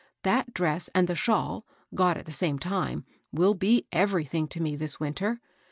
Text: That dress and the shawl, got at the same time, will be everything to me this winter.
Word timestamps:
That 0.23 0.51
dress 0.55 0.89
and 0.95 1.07
the 1.07 1.13
shawl, 1.13 1.63
got 1.93 2.17
at 2.17 2.25
the 2.25 2.31
same 2.31 2.57
time, 2.57 3.05
will 3.31 3.53
be 3.53 3.85
everything 3.91 4.47
to 4.47 4.59
me 4.59 4.75
this 4.75 4.99
winter. 4.99 5.39